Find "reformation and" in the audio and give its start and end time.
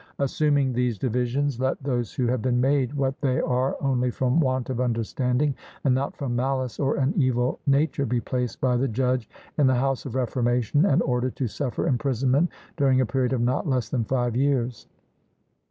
10.15-11.03